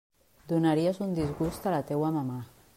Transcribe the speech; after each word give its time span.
Donaries 0.53 1.01
un 1.07 1.13
disgust 1.21 1.71
a 1.73 1.77
la 1.77 1.85
teua 1.93 2.13
mamà. 2.19 2.43